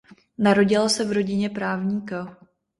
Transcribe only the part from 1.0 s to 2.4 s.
v rodině právníka.